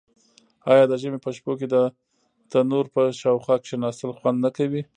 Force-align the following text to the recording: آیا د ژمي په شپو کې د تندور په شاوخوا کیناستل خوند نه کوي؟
آیا 0.71 0.83
د 0.87 0.93
ژمي 1.01 1.19
په 1.25 1.31
شپو 1.35 1.51
کې 1.59 1.67
د 1.73 1.75
تندور 2.51 2.85
په 2.95 3.01
شاوخوا 3.19 3.55
کیناستل 3.65 4.11
خوند 4.17 4.37
نه 4.45 4.49
کوي؟ 4.57 4.81